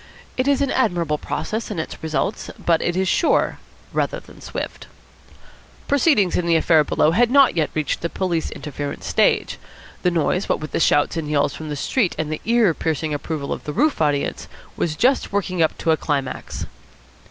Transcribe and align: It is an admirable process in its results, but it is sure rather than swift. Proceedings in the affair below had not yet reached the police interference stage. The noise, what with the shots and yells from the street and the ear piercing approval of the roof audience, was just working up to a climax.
It 0.35 0.47
is 0.47 0.63
an 0.63 0.71
admirable 0.71 1.19
process 1.19 1.69
in 1.69 1.77
its 1.77 2.01
results, 2.01 2.49
but 2.57 2.81
it 2.81 2.97
is 2.97 3.07
sure 3.07 3.59
rather 3.93 4.19
than 4.19 4.41
swift. 4.41 4.87
Proceedings 5.87 6.35
in 6.35 6.47
the 6.47 6.55
affair 6.55 6.83
below 6.83 7.11
had 7.11 7.29
not 7.29 7.55
yet 7.55 7.69
reached 7.75 8.01
the 8.01 8.09
police 8.09 8.49
interference 8.49 9.05
stage. 9.05 9.59
The 10.01 10.09
noise, 10.09 10.49
what 10.49 10.59
with 10.59 10.71
the 10.71 10.79
shots 10.79 11.17
and 11.17 11.29
yells 11.29 11.53
from 11.53 11.69
the 11.69 11.75
street 11.75 12.15
and 12.17 12.31
the 12.31 12.41
ear 12.45 12.73
piercing 12.73 13.13
approval 13.13 13.53
of 13.53 13.65
the 13.65 13.73
roof 13.73 14.01
audience, 14.01 14.47
was 14.75 14.95
just 14.95 15.31
working 15.31 15.61
up 15.61 15.77
to 15.77 15.91
a 15.91 15.97
climax. 15.97 16.65